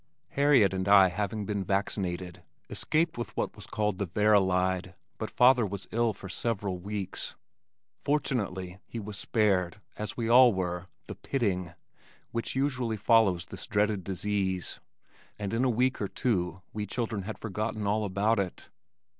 [0.29, 5.63] Harriet and I having been vaccinated, escaped with what was called the "verylide" but father
[5.63, 7.35] was ill for several weeks.
[7.99, 11.75] Fortunately he was spared, as we all were, the "pitting"
[12.31, 14.79] which usually follows this dreaded disease,
[15.37, 18.69] and in a week or two we children had forgotten all about it.